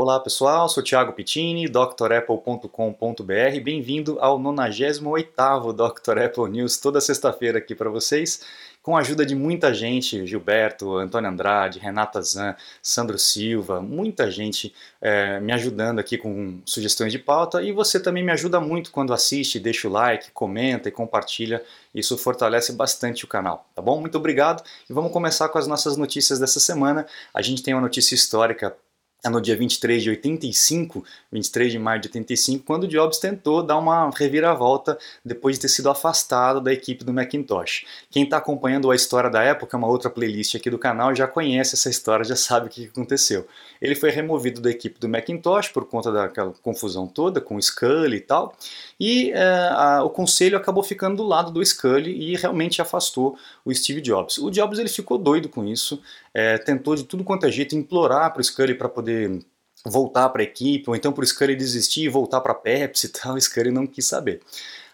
[0.00, 3.60] Olá pessoal, sou Thiago Pittini, drapple.com.br.
[3.64, 6.18] Bem-vindo ao 98º Dr.
[6.20, 8.42] Apple News, toda sexta-feira aqui para vocês,
[8.80, 14.72] com a ajuda de muita gente, Gilberto, Antônio Andrade, Renata Zan, Sandro Silva, muita gente
[15.00, 19.12] é, me ajudando aqui com sugestões de pauta e você também me ajuda muito quando
[19.12, 21.60] assiste, deixa o like, comenta e compartilha,
[21.92, 24.00] isso fortalece bastante o canal, tá bom?
[24.00, 27.04] Muito obrigado e vamos começar com as nossas notícias dessa semana.
[27.34, 28.76] A gente tem uma notícia histórica
[29.24, 33.64] é no dia 23 de 85, 23 de maio de 85, quando o Jobs tentou
[33.64, 37.84] dar uma reviravolta depois de ter sido afastado da equipe do Macintosh.
[38.10, 41.74] Quem está acompanhando a história da época, uma outra playlist aqui do canal, já conhece
[41.74, 43.44] essa história, já sabe o que aconteceu.
[43.82, 48.18] Ele foi removido da equipe do Macintosh por conta daquela confusão toda com o Scully
[48.18, 48.56] e tal,
[49.00, 49.42] e é,
[49.72, 54.38] a, o conselho acabou ficando do lado do Scully e realmente afastou o Steve Jobs.
[54.38, 56.00] O Jobs ele ficou doido com isso,
[56.32, 59.44] é, tentou de tudo quanto é jeito implorar para o Scully para poder
[59.84, 63.06] voltar para a equipe, ou então para o Scully desistir e voltar para a Pepsi
[63.06, 64.40] e tal, o Scully não quis saber.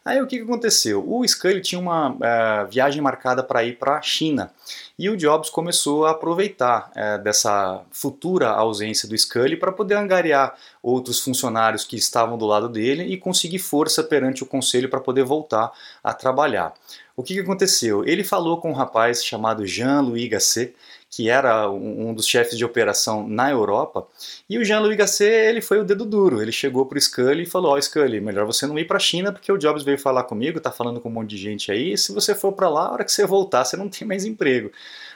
[0.04, 1.02] Aí o que, aconteceu?
[1.08, 4.52] O Scully tinha uma uh, viagem marcada para ir para a China
[4.98, 10.54] e o Jobs começou a aproveitar uh, dessa futura ausência do Scully para poder angariar
[10.82, 15.24] outros funcionários que estavam do lado dele e conseguir força perante o conselho para poder
[15.24, 16.74] voltar a trabalhar.
[17.16, 18.04] O que, que aconteceu?
[18.04, 20.74] Ele falou com um rapaz chamado Jean-Louis Gasset,
[21.14, 24.04] que era um dos chefes de operação na Europa,
[24.50, 26.42] e o Jean-Louis Gasset ele foi o dedo duro.
[26.42, 28.96] Ele chegou para o Scully e falou: Ó, oh, Scully, melhor você não ir para
[28.96, 31.70] a China porque o Jobs veio falar comigo, tá falando com um monte de gente
[31.70, 31.92] aí.
[31.92, 34.24] E se você for para lá, a hora que você voltar, você não tem mais
[34.24, 34.72] emprego.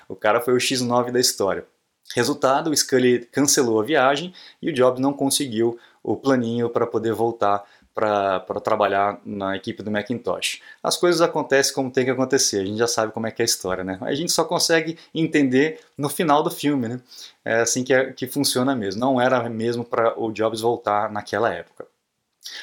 [0.08, 1.66] O cara foi o X9 da história.
[2.14, 7.12] Resultado: o Scully cancelou a viagem e o Jobs não conseguiu o planinho para poder
[7.12, 7.64] voltar
[7.98, 10.60] para trabalhar na equipe do Macintosh.
[10.80, 13.44] As coisas acontecem como tem que acontecer, a gente já sabe como é que é
[13.44, 13.98] a história, né?
[14.02, 17.00] A gente só consegue entender no final do filme, né?
[17.44, 19.00] É assim que, é, que funciona mesmo.
[19.00, 21.87] Não era mesmo para o Jobs voltar naquela época.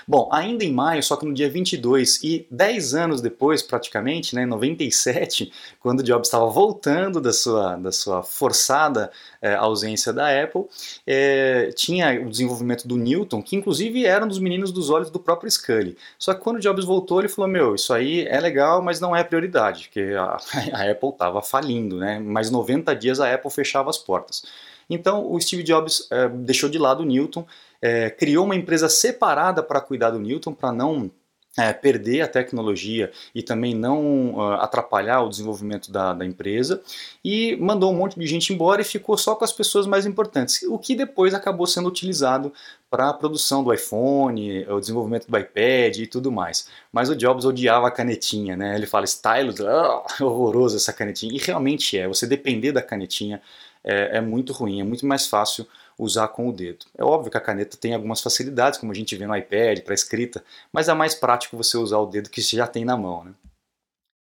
[0.07, 4.45] Bom, ainda em maio, só que no dia 22 e 10 anos depois, praticamente, né,
[4.45, 9.11] 97, quando o Jobs estava voltando da sua, da sua forçada
[9.41, 10.65] é, ausência da Apple,
[11.05, 15.19] é, tinha o desenvolvimento do Newton, que inclusive era um dos meninos dos olhos do
[15.19, 15.97] próprio Scully.
[16.17, 19.15] Só que quando o Jobs voltou, ele falou: Meu, isso aí é legal, mas não
[19.15, 20.37] é prioridade, porque a,
[20.73, 22.19] a Apple estava falindo, né?
[22.19, 24.43] Mais 90 dias a Apple fechava as portas.
[24.89, 27.45] Então o Steve Jobs é, deixou de lado o Newton,
[27.81, 31.11] é, criou uma empresa separada para cuidar do Newton, para não
[31.57, 36.81] é, perder a tecnologia e também não uh, atrapalhar o desenvolvimento da, da, empresa
[37.23, 40.63] e mandou um monte de gente embora e ficou só com as pessoas mais importantes,
[40.63, 42.51] o que depois acabou sendo utilizado
[42.89, 46.67] para a produção do iPhone, o desenvolvimento do iPad e tudo mais.
[46.91, 48.75] Mas o Jobs odiava a canetinha, né?
[48.75, 52.07] Ele fala stylus, oh, horroroso essa canetinha, e realmente é.
[52.07, 53.41] Você depender da canetinha
[53.85, 56.85] é, é muito ruim, é muito mais fácil usar com o dedo.
[56.97, 59.93] É óbvio que a caneta tem algumas facilidades, como a gente vê no iPad, para
[59.93, 63.23] escrita, mas é mais prático você usar o dedo que você já tem na mão.
[63.23, 63.31] Né?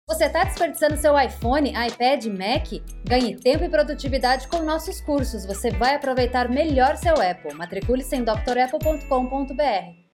[0.09, 2.81] Você está desperdiçando seu iPhone, iPad, Mac?
[3.03, 5.46] Ganhe tempo e produtividade com nossos cursos.
[5.46, 7.53] Você vai aproveitar melhor seu Apple.
[7.53, 10.06] Matricule-se em drapple.com.br.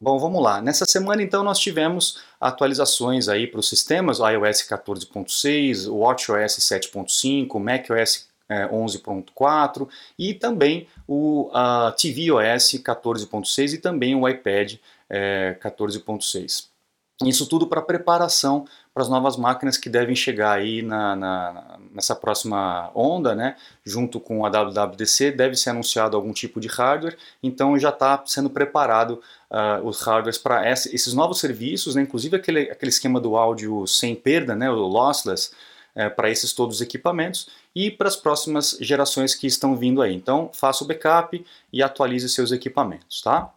[0.00, 0.60] Bom, vamos lá.
[0.60, 7.54] Nessa semana, então, nós tivemos atualizações aí para os sistemas, iOS 14.6, o WatchOS 7.5,
[7.54, 9.88] o macOS 11.4
[10.18, 14.74] e também o uh, tvOS 14.6 e também o iPad
[15.08, 16.73] é, 14.6.
[17.22, 22.14] Isso tudo para preparação para as novas máquinas que devem chegar aí na, na, nessa
[22.14, 23.56] próxima onda, né?
[23.84, 28.50] Junto com a WWDC, deve ser anunciado algum tipo de hardware, então já está sendo
[28.50, 29.20] preparado
[29.50, 32.02] uh, os hardwares para esses novos serviços, né?
[32.02, 34.68] inclusive aquele, aquele esquema do áudio sem perda, né?
[34.68, 35.52] o lossless,
[35.94, 40.12] é, para esses todos os equipamentos e para as próximas gerações que estão vindo aí.
[40.12, 43.52] Então, faça o backup e atualize seus equipamentos, tá?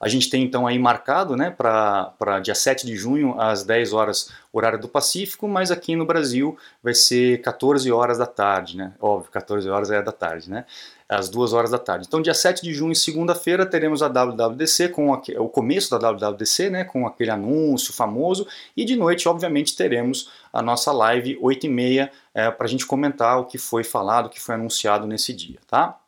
[0.00, 4.30] A gente tem então aí marcado né, para dia 7 de junho, às 10 horas,
[4.50, 8.94] horário do Pacífico, mas aqui no Brasil vai ser 14 horas da tarde, né?
[8.98, 10.64] Óbvio, 14 horas é da tarde, né?
[11.06, 12.06] Às 2 horas da tarde.
[12.08, 16.70] Então, dia 7 de junho, segunda-feira, teremos a WWDC, com a, o começo da WWDC,
[16.70, 16.84] né?
[16.84, 22.10] Com aquele anúncio famoso, e de noite, obviamente, teremos a nossa live 8 e meia
[22.32, 25.58] é, para a gente comentar o que foi falado, o que foi anunciado nesse dia,
[25.66, 25.99] tá?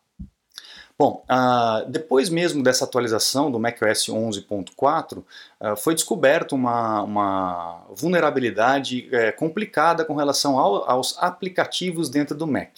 [0.99, 9.09] Bom, uh, depois mesmo dessa atualização do macOS 11.4, uh, foi descoberto uma, uma vulnerabilidade
[9.09, 12.71] uh, complicada com relação ao, aos aplicativos dentro do Mac.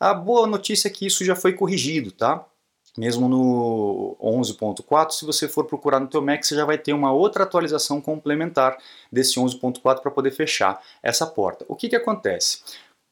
[0.00, 2.44] A boa notícia é que isso já foi corrigido, tá?
[2.96, 7.12] Mesmo no 11.4, se você for procurar no teu Mac, você já vai ter uma
[7.12, 8.76] outra atualização complementar
[9.10, 11.64] desse 11.4 para poder fechar essa porta.
[11.68, 12.60] O que, que acontece?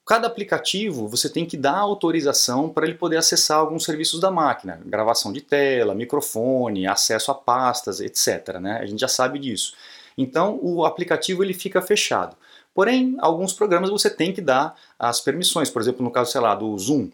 [0.06, 4.80] Cada aplicativo você tem que dar autorização para ele poder acessar alguns serviços da máquina,
[4.86, 8.60] gravação de tela, microfone, acesso a pastas, etc.
[8.60, 8.78] Né?
[8.80, 9.74] A gente já sabe disso.
[10.16, 12.36] Então o aplicativo ele fica fechado.
[12.72, 16.54] Porém, alguns programas você tem que dar as permissões, por exemplo, no caso, sei lá,
[16.54, 17.10] do Zoom,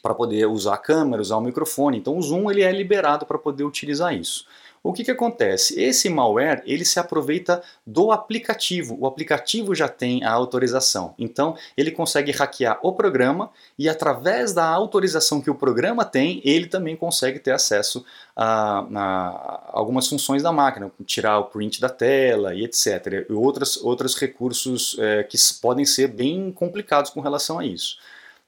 [0.00, 1.98] para poder usar a câmera, usar o microfone.
[1.98, 4.46] Então o Zoom ele é liberado para poder utilizar isso.
[4.82, 5.78] O que, que acontece?
[5.78, 8.96] Esse malware ele se aproveita do aplicativo.
[8.98, 11.14] O aplicativo já tem a autorização.
[11.18, 16.66] Então ele consegue hackear o programa e através da autorização que o programa tem, ele
[16.66, 18.02] também consegue ter acesso
[18.34, 23.26] a, a algumas funções da máquina, tirar o print da tela e etc.
[23.28, 27.98] E outros, outros recursos é, que podem ser bem complicados com relação a isso.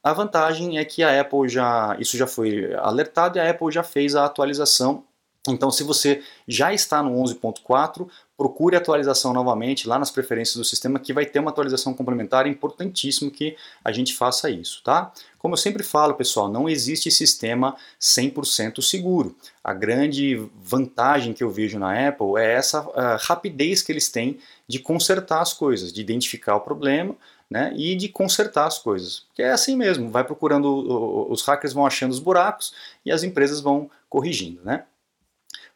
[0.03, 3.83] A vantagem é que a Apple já, isso já foi alertado e a Apple já
[3.83, 5.05] fez a atualização
[5.49, 8.07] então, se você já está no 11.4,
[8.37, 12.45] procure atualização novamente lá nas preferências do sistema, que vai ter uma atualização complementar.
[12.45, 15.11] É importantíssimo que a gente faça isso, tá?
[15.37, 19.35] Como eu sempre falo, pessoal, não existe sistema 100% seguro.
[19.61, 22.89] A grande vantagem que eu vejo na Apple é essa
[23.21, 27.17] rapidez que eles têm de consertar as coisas, de identificar o problema,
[27.49, 29.25] né, e de consertar as coisas.
[29.35, 32.73] Que é assim mesmo, vai procurando, os hackers vão achando os buracos
[33.05, 34.85] e as empresas vão corrigindo, né?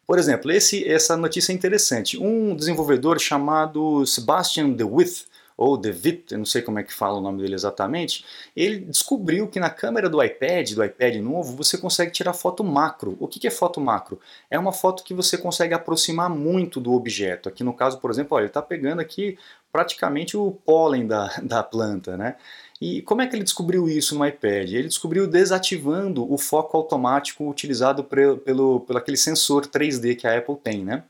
[0.08, 2.16] Por exemplo, esse, essa notícia é interessante.
[2.16, 7.20] Um desenvolvedor chamado Sebastian DeWitt, ou DeWitt, eu não sei como é que fala o
[7.20, 8.24] nome dele exatamente,
[8.56, 13.18] ele descobriu que na câmera do iPad, do iPad novo, você consegue tirar foto macro.
[13.20, 14.18] O que é foto macro?
[14.50, 17.46] É uma foto que você consegue aproximar muito do objeto.
[17.46, 19.36] Aqui no caso, por exemplo, olha, ele está pegando aqui
[19.70, 22.36] praticamente o pólen da, da planta, né?
[22.80, 24.70] E como é que ele descobriu isso no iPad?
[24.70, 30.56] Ele descobriu desativando o foco automático utilizado pelo, pelo, aquele sensor 3D que a Apple
[30.56, 31.04] tem, né?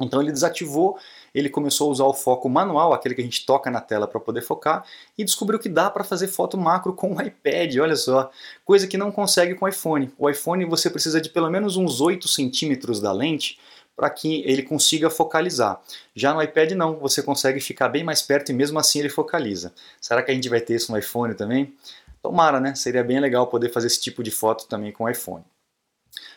[0.00, 0.98] Então ele desativou,
[1.34, 4.18] ele começou a usar o foco manual, aquele que a gente toca na tela para
[4.18, 4.84] poder focar,
[5.16, 8.30] e descobriu que dá para fazer foto macro com o iPad, olha só,
[8.64, 10.10] coisa que não consegue com o iPhone.
[10.18, 13.58] O iPhone você precisa de pelo menos uns 8 centímetros da lente
[13.96, 15.80] para que ele consiga focalizar.
[16.14, 19.72] Já no iPad não, você consegue ficar bem mais perto e mesmo assim ele focaliza.
[20.00, 21.74] Será que a gente vai ter isso no iPhone também?
[22.22, 22.74] Tomara, né?
[22.74, 25.44] Seria bem legal poder fazer esse tipo de foto também com o iPhone.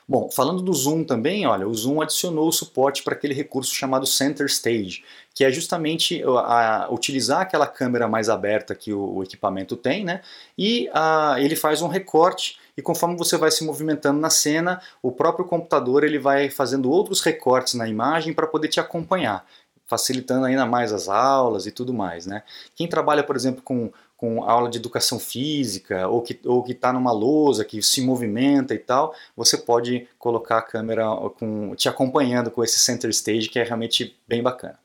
[0.07, 4.06] Bom, falando do Zoom também, olha, o Zoom adicionou o suporte para aquele recurso chamado
[4.06, 5.04] Center Stage,
[5.34, 10.06] que é justamente a, a, utilizar aquela câmera mais aberta que o, o equipamento tem,
[10.06, 10.22] né?
[10.56, 15.12] E a, ele faz um recorte e conforme você vai se movimentando na cena, o
[15.12, 19.45] próprio computador ele vai fazendo outros recortes na imagem para poder te acompanhar,
[19.86, 22.25] facilitando ainda mais as aulas e tudo mais.
[22.25, 22.44] Né?
[22.75, 27.12] Quem trabalha, por exemplo, com, com aula de educação física ou que ou está numa
[27.12, 31.06] lousa que se movimenta e tal, você pode colocar a câmera
[31.39, 34.80] com, te acompanhando com esse center stage que é realmente bem bacana.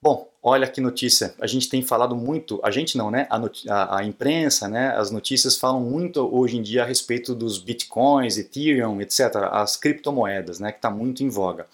[0.00, 1.34] Bom, olha que notícia.
[1.40, 3.26] A gente tem falado muito, a gente não, né?
[3.30, 4.94] A, a, imprensa, né?
[4.94, 10.60] As notícias falam muito hoje em dia a respeito dos bitcoins, Ethereum, etc., as criptomoedas,
[10.60, 10.70] né?
[10.70, 11.66] Que está muito em voga.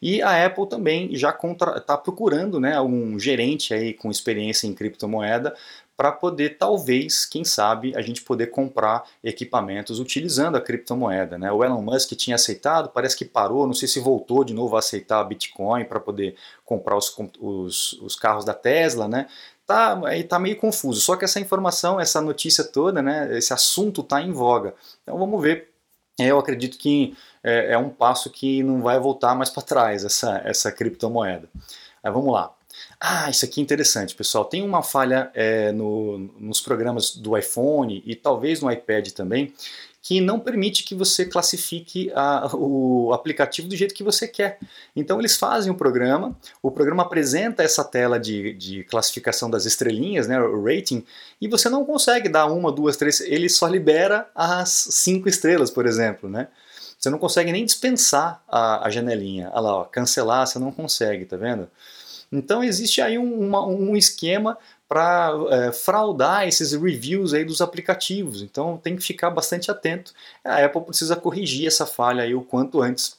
[0.00, 1.30] E a Apple também já
[1.76, 2.78] está procurando, né?
[2.82, 5.56] Um gerente aí com experiência em criptomoeda
[5.98, 11.36] para poder, talvez, quem sabe, a gente poder comprar equipamentos utilizando a criptomoeda.
[11.36, 11.50] Né?
[11.50, 14.78] O Elon Musk tinha aceitado, parece que parou, não sei se voltou de novo a
[14.78, 19.26] aceitar Bitcoin para poder comprar os, os, os, carros da Tesla, né?
[19.66, 21.00] Tá, tá meio confuso.
[21.00, 24.74] Só que essa informação, essa notícia toda, né, esse assunto está em voga.
[25.02, 25.68] Então vamos ver.
[26.16, 30.40] Eu acredito que é, é um passo que não vai voltar mais para trás, essa,
[30.44, 31.48] essa criptomoeda.
[32.04, 32.54] Aí vamos lá.
[33.00, 34.44] Ah, isso aqui é interessante, pessoal.
[34.44, 39.52] Tem uma falha é, no, nos programas do iPhone e talvez no iPad também,
[40.02, 44.58] que não permite que você classifique a, o aplicativo do jeito que você quer.
[44.96, 50.26] Então eles fazem o programa, o programa apresenta essa tela de, de classificação das estrelinhas,
[50.26, 51.04] né, o rating,
[51.40, 55.86] e você não consegue dar uma, duas, três, ele só libera as cinco estrelas, por
[55.86, 56.48] exemplo, né?
[56.98, 59.50] Você não consegue nem dispensar a, a janelinha.
[59.52, 61.68] Olha lá, ó, cancelar você não consegue, tá vendo?
[62.30, 64.58] Então existe aí um, uma, um esquema
[64.88, 68.42] para é, fraudar esses reviews aí dos aplicativos.
[68.42, 70.12] Então tem que ficar bastante atento.
[70.44, 73.16] A Apple precisa corrigir essa falha aí o quanto antes,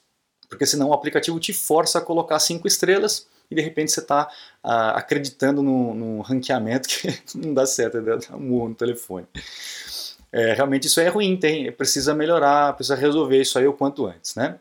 [0.50, 4.30] porque senão o aplicativo te força a colocar cinco estrelas e de repente você está
[4.64, 9.28] ah, acreditando no, ranqueamento que não dá certo, dá um murro no telefone.
[10.32, 14.36] É, realmente isso é ruim, tem, precisa melhorar, precisa resolver isso aí o quanto antes,
[14.36, 14.60] né?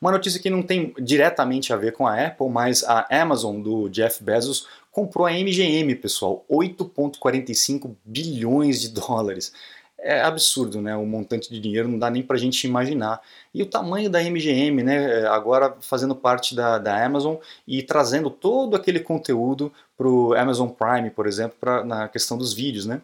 [0.00, 3.88] Uma notícia que não tem diretamente a ver com a Apple, mas a Amazon do
[3.88, 9.52] Jeff Bezos comprou a MGM, pessoal, 8,45 bilhões de dólares.
[9.98, 10.96] é absurdo, né?
[10.96, 13.20] O montante de dinheiro não dá nem para a gente imaginar.
[13.52, 15.26] E o tamanho da MGM, né?
[15.26, 17.36] Agora fazendo parte da, da Amazon
[17.66, 22.52] e trazendo todo aquele conteúdo para o Amazon Prime, por exemplo, pra, na questão dos
[22.52, 23.00] vídeos, né?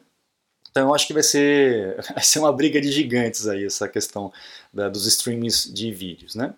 [0.70, 4.32] Então eu acho que vai ser, vai ser uma briga de gigantes aí essa questão
[4.72, 6.54] da, dos streams de vídeos, né?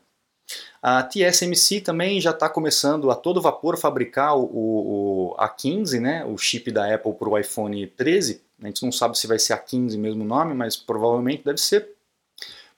[0.83, 6.37] A TSMC também já está começando a todo vapor fabricar o, o, A15, né, o
[6.37, 8.43] chip da Apple para o iPhone 13.
[8.63, 11.89] A gente não sabe se vai ser A15 mesmo nome, mas provavelmente deve ser,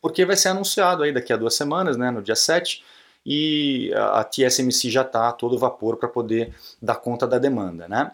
[0.01, 2.85] porque vai ser anunciado aí daqui a duas semanas, né, no dia 7,
[3.25, 7.89] e a, TSMC já está a todo vapor para poder dar conta da demanda.
[7.89, 8.13] Né?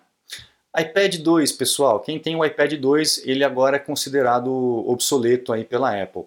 [0.75, 4.51] iPad 2, pessoal, quem tem o iPad 2, ele agora é considerado
[4.89, 6.25] obsoleto aí pela Apple.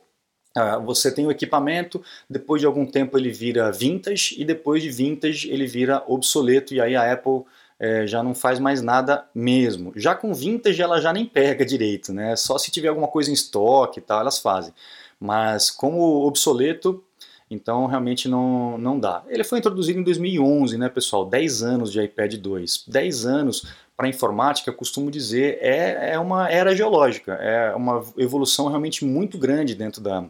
[0.58, 4.90] Ah, você tem o equipamento, depois de algum tempo ele vira vintage e depois de
[4.90, 7.44] vintage ele vira obsoleto e aí a Apple
[7.78, 9.92] é, já não faz mais nada mesmo.
[9.98, 12.38] Já com vintage ela já nem pega direito, né?
[12.38, 14.74] Só se tiver alguma coisa em estoque e tal elas fazem.
[15.20, 17.04] Mas como obsoleto,
[17.52, 19.24] então realmente não, não dá.
[19.28, 21.26] Ele foi introduzido em 2011, né, pessoal?
[21.26, 22.86] 10 anos de iPad 2.
[22.88, 29.06] 10 anos para informática, costumo dizer, é, é uma era geológica, é uma evolução realmente
[29.06, 30.26] muito grande dentro da,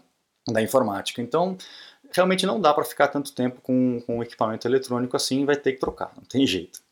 [0.48, 1.22] da informática.
[1.22, 1.58] Então,
[2.12, 5.74] realmente não dá para ficar tanto tempo com, com o equipamento eletrônico assim, vai ter
[5.74, 6.84] que trocar, não tem jeito.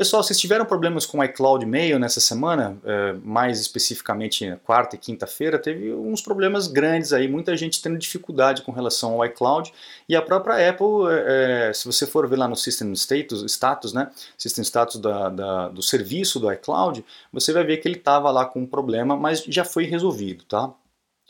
[0.00, 4.98] Pessoal, vocês tiveram problemas com o iCloud Mail nessa semana, é, mais especificamente quarta e
[4.98, 9.70] quinta-feira, teve uns problemas grandes aí, muita gente tendo dificuldade com relação ao iCloud
[10.08, 13.92] e a própria Apple, é, é se você for ver lá no System Status, status,
[13.92, 18.30] né, System Status da, da, do serviço do iCloud, você vai ver que ele estava
[18.30, 20.72] lá com um problema, mas já foi resolvido, tá?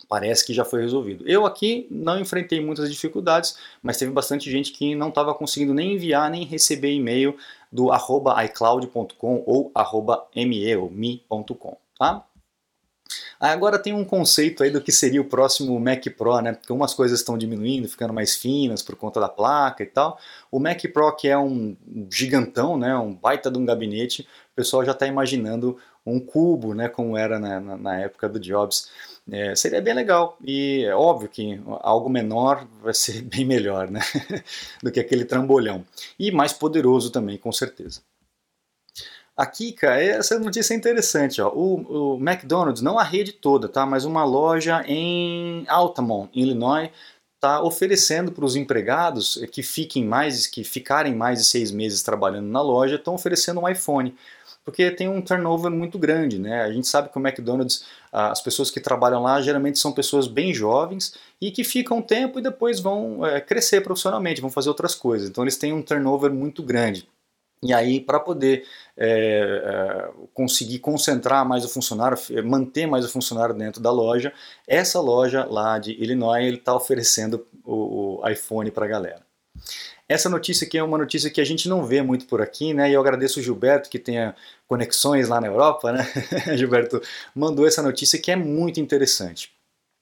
[0.08, 1.24] Parece que já foi resolvido.
[1.26, 5.94] Eu aqui não enfrentei muitas dificuldades, mas teve bastante gente que não estava conseguindo nem
[5.94, 7.36] enviar nem receber e-mail
[7.70, 9.72] do iCloud.com ou
[10.34, 12.24] me me.com, tá?
[13.40, 16.52] Agora tem um conceito aí do que seria o próximo Mac Pro, né?
[16.52, 20.18] Porque umas coisas estão diminuindo, ficando mais finas por conta da placa e tal.
[20.50, 21.74] O Mac Pro, que é um
[22.10, 22.94] gigantão, né?
[22.94, 26.86] Um baita de um gabinete, o pessoal já está imaginando um cubo, né?
[26.88, 28.90] Como era na, na, época do Jobs.
[29.30, 30.36] É, seria bem legal.
[30.44, 34.00] E é óbvio que algo menor vai ser bem melhor né?
[34.82, 35.82] do que aquele trambolhão.
[36.18, 38.02] E mais poderoso também, com certeza.
[39.40, 41.40] Aqui, cara, essa notícia é interessante.
[41.40, 41.48] Ó.
[41.48, 43.86] O, o McDonald's, não a rede toda, tá?
[43.86, 46.90] mas uma loja em Altamont, Illinois,
[47.36, 52.48] está oferecendo para os empregados que fiquem mais, que ficarem mais de seis meses trabalhando
[52.48, 54.14] na loja, estão oferecendo um iPhone
[54.62, 56.60] porque tem um turnover muito grande, né?
[56.62, 60.52] A gente sabe que o McDonald's, as pessoas que trabalham lá geralmente são pessoas bem
[60.52, 64.94] jovens e que ficam um tempo e depois vão é, crescer profissionalmente, vão fazer outras
[64.94, 65.30] coisas.
[65.30, 67.08] Então eles têm um turnover muito grande.
[67.62, 73.54] E aí, para poder é, é, conseguir concentrar mais o funcionário, manter mais o funcionário
[73.54, 74.32] dentro da loja,
[74.66, 79.30] essa loja lá de Illinois está oferecendo o, o iPhone para a galera.
[80.08, 82.90] Essa notícia aqui é uma notícia que a gente não vê muito por aqui, né?
[82.90, 84.34] E eu agradeço o Gilberto que tenha
[84.66, 86.04] conexões lá na Europa, né?
[86.56, 87.00] Gilberto
[87.34, 89.52] mandou essa notícia que é muito interessante.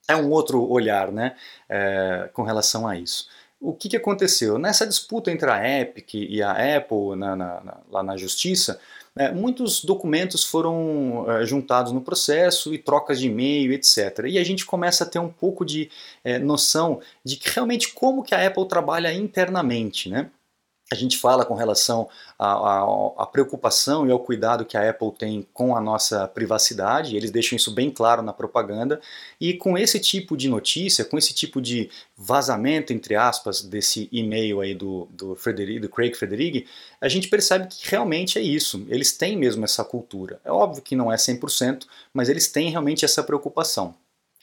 [0.08, 1.36] É um outro olhar, né?
[1.68, 3.28] É, com relação a isso.
[3.60, 4.58] O que, que aconteceu?
[4.58, 8.78] Nessa disputa entre a Epic e a Apple na, na, na, lá na justiça,
[9.16, 14.26] é, muitos documentos foram é, juntados no processo e trocas de e-mail, etc.
[14.28, 15.90] E a gente começa a ter um pouco de
[16.22, 20.30] é, noção de que realmente como que a Apple trabalha internamente, né?
[20.90, 25.76] A gente fala com relação à preocupação e ao cuidado que a Apple tem com
[25.76, 29.00] a nossa privacidade, eles deixam isso bem claro na propaganda,
[29.38, 34.60] e com esse tipo de notícia, com esse tipo de vazamento, entre aspas, desse e-mail
[34.60, 36.66] aí do, do, Frederic, do Craig Federighi,
[37.00, 40.40] a gente percebe que realmente é isso, eles têm mesmo essa cultura.
[40.42, 43.94] É óbvio que não é 100%, mas eles têm realmente essa preocupação.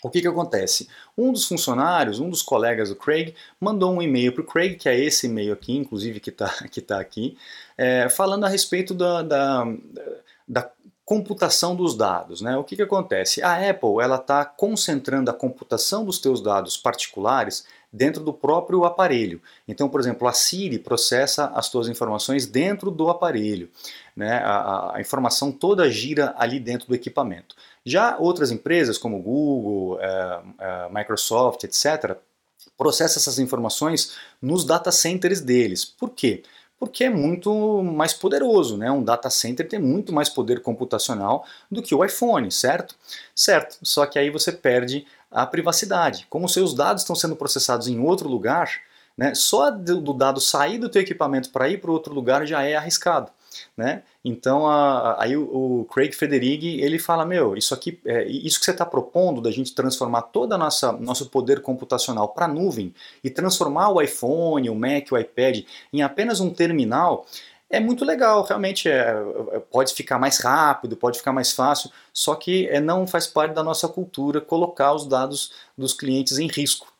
[0.05, 0.87] O que, que acontece?
[1.17, 4.87] Um dos funcionários, um dos colegas do Craig, mandou um e-mail para o Craig, que
[4.87, 7.35] é esse e-mail aqui, inclusive que está que tá aqui,
[7.75, 9.65] é, falando a respeito da, da,
[10.47, 10.71] da
[11.03, 12.39] computação dos dados.
[12.39, 12.55] Né?
[12.55, 13.41] O que, que acontece?
[13.41, 19.41] A Apple ela está concentrando a computação dos teus dados particulares dentro do próprio aparelho.
[19.67, 23.71] Então, por exemplo, a Siri processa as tuas informações dentro do aparelho.
[24.15, 24.37] Né?
[24.37, 27.55] A, a informação toda gira ali dentro do equipamento.
[27.85, 32.17] Já outras empresas, como Google, é, é, Microsoft, etc.,
[32.77, 35.85] processam essas informações nos data centers deles.
[35.85, 36.43] Por quê?
[36.79, 38.91] Porque é muito mais poderoso, né?
[38.91, 42.95] Um data center tem muito mais poder computacional do que o iPhone, certo?
[43.35, 46.25] Certo, só que aí você perde a privacidade.
[46.29, 48.81] Como seus dados estão sendo processados em outro lugar,
[49.17, 52.75] né, só do dado sair do teu equipamento para ir para outro lugar já é
[52.75, 53.31] arriscado.
[53.75, 54.03] Né?
[54.23, 58.65] Então a, aí o, o, Craig Federighi ele fala meu isso aqui é, isso que
[58.65, 62.93] você está propondo da gente transformar toda a nossa nosso poder computacional para nuvem
[63.23, 67.25] e transformar o iPhone, o Mac, o iPad em apenas um terminal
[67.69, 69.15] é muito legal, realmente é,
[69.51, 73.53] é, pode ficar mais rápido, pode ficar mais fácil, só que é, não faz parte
[73.53, 76.94] da nossa cultura colocar os dados dos clientes em risco.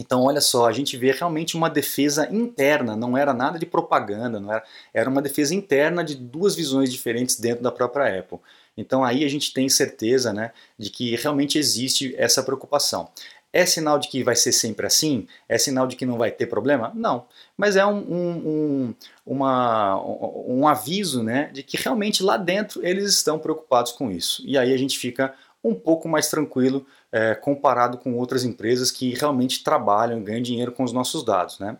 [0.00, 4.40] Então, olha só, a gente vê realmente uma defesa interna, não era nada de propaganda,
[4.40, 8.38] não era, era uma defesa interna de duas visões diferentes dentro da própria Apple.
[8.76, 13.08] Então aí a gente tem certeza né, de que realmente existe essa preocupação.
[13.52, 15.26] É sinal de que vai ser sempre assim?
[15.46, 16.90] É sinal de que não vai ter problema?
[16.94, 17.26] Não.
[17.54, 18.94] Mas é um, um, um,
[19.26, 20.02] uma,
[20.46, 24.42] um aviso né, de que realmente lá dentro eles estão preocupados com isso.
[24.46, 25.34] E aí a gente fica
[25.64, 30.72] um pouco mais tranquilo é, comparado com outras empresas que realmente trabalham e ganham dinheiro
[30.72, 31.58] com os nossos dados.
[31.58, 31.76] Né?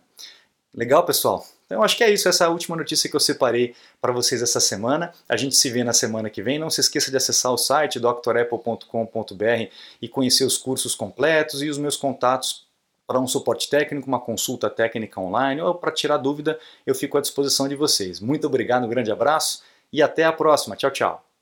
[0.73, 1.45] Legal, pessoal?
[1.65, 4.41] Então acho que é isso, essa é a última notícia que eu separei para vocês
[4.41, 5.11] essa semana.
[5.27, 6.59] A gente se vê na semana que vem.
[6.59, 9.69] Não se esqueça de acessar o site drapple.com.br
[10.01, 12.67] e conhecer os cursos completos e os meus contatos
[13.05, 17.21] para um suporte técnico, uma consulta técnica online ou para tirar dúvida, eu fico à
[17.21, 18.19] disposição de vocês.
[18.19, 19.61] Muito obrigado, um grande abraço
[19.91, 20.75] e até a próxima.
[20.75, 21.32] Tchau, tchau.